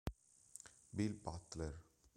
[0.95, 1.77] Bill Butler